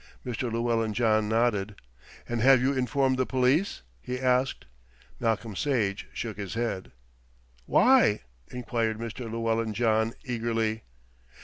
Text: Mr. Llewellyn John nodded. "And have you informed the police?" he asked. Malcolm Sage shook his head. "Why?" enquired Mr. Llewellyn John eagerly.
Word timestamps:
Mr. 0.25 0.51
Llewellyn 0.51 0.95
John 0.95 1.29
nodded. 1.29 1.75
"And 2.27 2.41
have 2.41 2.59
you 2.59 2.73
informed 2.73 3.17
the 3.19 3.25
police?" 3.27 3.83
he 4.01 4.19
asked. 4.19 4.65
Malcolm 5.19 5.55
Sage 5.55 6.07
shook 6.11 6.37
his 6.37 6.55
head. 6.55 6.91
"Why?" 7.67 8.21
enquired 8.49 8.97
Mr. 8.97 9.31
Llewellyn 9.31 9.75
John 9.75 10.13
eagerly. 10.25 10.81